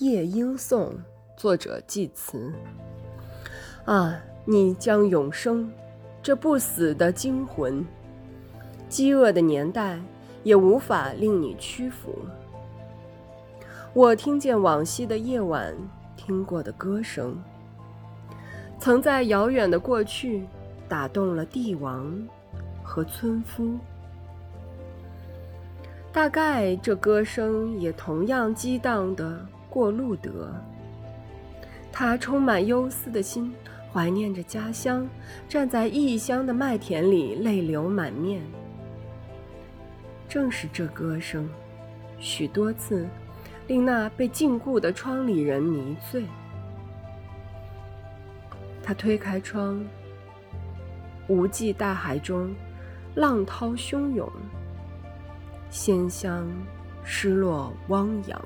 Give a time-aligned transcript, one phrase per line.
[0.00, 0.86] 夜莺颂》，
[1.36, 2.50] 作者季慈。
[3.84, 5.70] 啊，你将永生，
[6.22, 7.84] 这不死的精魂。
[8.88, 10.00] 饥饿的年代
[10.42, 12.16] 也无法令你屈服。
[13.92, 15.76] 我听见往昔的夜晚
[16.16, 17.36] 听过的歌声，
[18.78, 20.46] 曾在遥远的过去
[20.88, 22.10] 打动了帝王
[22.82, 23.76] 和村夫。
[26.10, 30.52] 大概这歌声也同样激荡的过路德。
[31.92, 33.54] 他充满忧思的心，
[33.92, 35.08] 怀念着家乡，
[35.48, 38.42] 站在异乡的麦田里，泪流满面。
[40.28, 41.48] 正是这歌声，
[42.18, 43.08] 许多次
[43.66, 46.24] 令那被禁锢的窗里人迷醉。
[48.82, 49.84] 他推开窗，
[51.28, 52.54] 无际大海中，
[53.14, 54.30] 浪涛汹涌。
[55.68, 56.48] 鲜香，
[57.04, 58.40] 失落汪洋。